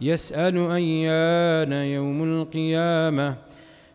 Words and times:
يسأل 0.00 0.70
أيان 0.70 1.72
يوم 1.72 2.24
القيامة. 2.24 3.34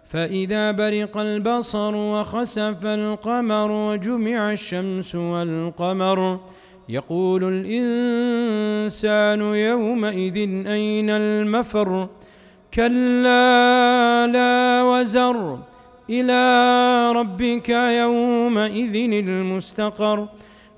فإذا 0.06 0.72
برق 0.72 1.18
البصر 1.18 1.96
وخسف 1.96 2.86
القمر 2.86 3.72
وجمع 3.72 4.52
الشمس 4.52 5.16
والقمر 5.16 6.40
يقول 6.90 7.44
الإنسان 7.44 9.42
يومئذ 9.42 10.68
أين 10.68 11.10
المفر؟ 11.10 12.08
كلا 12.74 14.28
لا 14.28 14.84
وزر. 14.84 15.60
إلى 16.10 16.42
ربك 17.12 17.70
يومئذ 17.70 18.96
المستقر. 19.14 20.28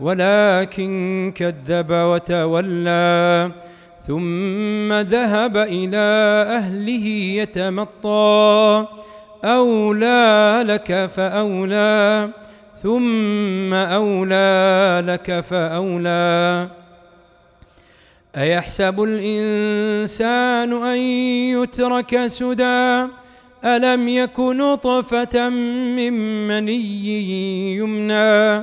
ولكن 0.00 1.32
كذب 1.34 1.90
وتولى 1.90 3.50
ثم 4.06 4.92
ذهب 4.92 5.56
إلى 5.56 6.06
أهله 6.56 7.06
يتمطى 7.42 8.86
أولى 9.44 10.62
لك 10.66 11.06
فأولى 11.06 12.30
ثم 12.82 13.74
أولى 13.74 15.02
لك 15.06 15.40
فأولى. 15.40 16.68
أيحسب 18.36 19.02
الإنسان 19.02 20.82
أن 20.82 20.98
يترك 21.56 22.26
سدى؟ 22.26 23.06
ألم 23.64 24.08
يك 24.08 24.40
نطفة 24.40 25.48
من 25.48 26.12
مني 26.48 27.76
يمنى؟ 27.76 28.62